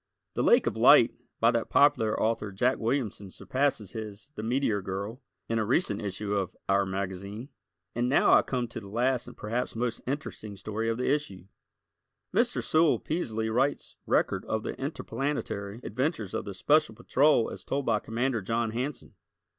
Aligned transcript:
"The 0.33 0.41
Lake 0.41 0.65
of 0.65 0.75
Light" 0.75 1.13
by 1.39 1.51
that 1.51 1.69
popular 1.69 2.19
author 2.19 2.51
Jack 2.51 2.79
Williamson 2.79 3.29
surpasses 3.29 3.91
his 3.91 4.31
"The 4.33 4.41
Meteor 4.41 4.81
Girl" 4.81 5.21
in 5.47 5.59
a 5.59 5.63
recent 5.63 6.01
issue 6.01 6.33
of 6.33 6.57
"our" 6.67 6.87
magazine. 6.87 7.49
And 7.93 8.09
now 8.09 8.33
I 8.33 8.41
come 8.41 8.67
to 8.69 8.79
the 8.79 8.87
last 8.89 9.27
and 9.27 9.37
perhaps 9.37 9.75
most 9.75 10.01
interesting 10.07 10.55
story 10.57 10.89
of 10.89 10.97
the 10.97 11.13
issue: 11.13 11.45
Mr. 12.33 12.63
Sewell 12.63 12.97
Peaslee 12.97 13.49
Wright's 13.49 13.95
record 14.07 14.43
of 14.45 14.63
the 14.63 14.73
interplanetary 14.81 15.79
adventures 15.83 16.33
of 16.33 16.45
the 16.45 16.55
Special 16.55 16.95
Patrol 16.95 17.51
as 17.51 17.63
told 17.63 17.85
by 17.85 17.99
Commander 17.99 18.41
John 18.41 18.71
Hanson. 18.71 19.13